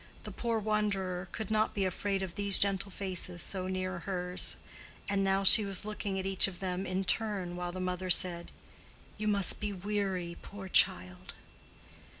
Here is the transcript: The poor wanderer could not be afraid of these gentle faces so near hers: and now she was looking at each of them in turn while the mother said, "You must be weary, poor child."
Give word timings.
The 0.23 0.31
poor 0.31 0.57
wanderer 0.57 1.27
could 1.31 1.51
not 1.51 1.75
be 1.75 1.85
afraid 1.85 2.23
of 2.23 2.33
these 2.33 2.57
gentle 2.57 2.89
faces 2.89 3.43
so 3.43 3.67
near 3.67 3.99
hers: 3.99 4.55
and 5.07 5.23
now 5.23 5.43
she 5.43 5.63
was 5.63 5.85
looking 5.85 6.17
at 6.17 6.25
each 6.25 6.47
of 6.47 6.59
them 6.59 6.87
in 6.87 7.03
turn 7.03 7.55
while 7.55 7.71
the 7.71 7.79
mother 7.79 8.09
said, 8.09 8.49
"You 9.19 9.27
must 9.27 9.59
be 9.59 9.71
weary, 9.71 10.37
poor 10.41 10.67
child." 10.67 11.35